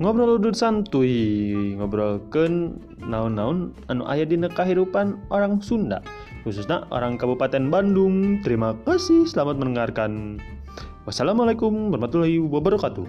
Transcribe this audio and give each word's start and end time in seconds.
ngobrol 0.00 0.40
udut 0.40 0.56
santuy 0.56 1.76
ke 2.32 2.44
naon-naun 3.04 3.76
anu 3.92 4.02
ayah 4.08 4.24
di 4.24 4.40
kehidupan 4.40 5.20
orang 5.28 5.60
Sunda 5.60 6.00
khususnya 6.44 6.88
orang 6.88 7.20
Kabupaten 7.20 7.68
Bandung. 7.68 8.40
Terima 8.40 8.72
kasih 8.88 9.28
selamat 9.28 9.60
mendengarkan. 9.60 10.40
Wassalamualaikum 11.04 11.92
warahmatullahi 11.92 12.40
wabarakatuh. 12.40 13.04